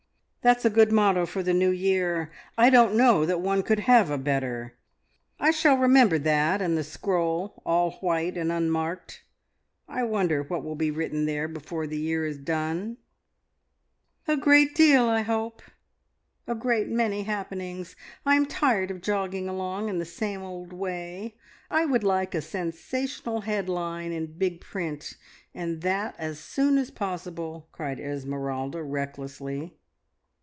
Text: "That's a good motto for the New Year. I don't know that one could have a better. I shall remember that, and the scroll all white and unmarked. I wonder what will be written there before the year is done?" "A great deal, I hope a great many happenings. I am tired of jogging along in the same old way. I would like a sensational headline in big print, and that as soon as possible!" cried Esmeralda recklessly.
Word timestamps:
"That's 0.43 0.65
a 0.65 0.71
good 0.71 0.91
motto 0.91 1.27
for 1.27 1.43
the 1.43 1.53
New 1.53 1.69
Year. 1.69 2.31
I 2.57 2.71
don't 2.71 2.95
know 2.95 3.27
that 3.27 3.41
one 3.41 3.61
could 3.61 3.81
have 3.81 4.09
a 4.09 4.17
better. 4.17 4.75
I 5.39 5.51
shall 5.51 5.77
remember 5.77 6.17
that, 6.17 6.63
and 6.63 6.75
the 6.75 6.83
scroll 6.83 7.61
all 7.63 7.91
white 8.01 8.35
and 8.37 8.51
unmarked. 8.51 9.21
I 9.87 10.01
wonder 10.01 10.41
what 10.41 10.63
will 10.63 10.73
be 10.73 10.89
written 10.89 11.27
there 11.27 11.47
before 11.47 11.85
the 11.85 11.99
year 11.99 12.25
is 12.25 12.39
done?" 12.39 12.97
"A 14.27 14.35
great 14.35 14.73
deal, 14.73 15.07
I 15.07 15.21
hope 15.21 15.61
a 16.47 16.55
great 16.55 16.87
many 16.89 17.21
happenings. 17.21 17.95
I 18.25 18.33
am 18.35 18.47
tired 18.47 18.89
of 18.89 19.01
jogging 19.03 19.47
along 19.47 19.89
in 19.89 19.99
the 19.99 20.05
same 20.05 20.41
old 20.41 20.73
way. 20.73 21.35
I 21.69 21.85
would 21.85 22.03
like 22.03 22.33
a 22.33 22.41
sensational 22.41 23.41
headline 23.41 24.11
in 24.11 24.39
big 24.39 24.59
print, 24.59 25.17
and 25.53 25.81
that 25.83 26.15
as 26.17 26.39
soon 26.39 26.79
as 26.79 26.89
possible!" 26.89 27.69
cried 27.71 27.99
Esmeralda 27.99 28.81
recklessly. 28.81 29.77